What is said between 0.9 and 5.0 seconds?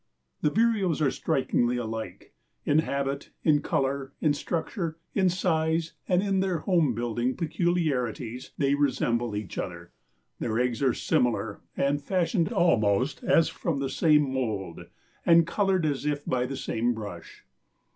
are strikingly alike. In habit, in color, in structure,